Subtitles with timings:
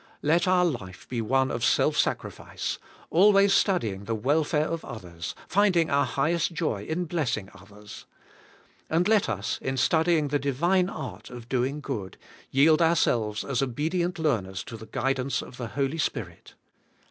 [0.23, 2.79] Let our life be one of self sacrifice,
[3.11, 8.05] always studying the welfare of others, finding our highest joy in blessing others.
[8.89, 12.17] And let us, in studying the Divine art of doing good,
[12.49, 16.55] yield ourselves as obedient learners to the guidance of the Holy Spirit.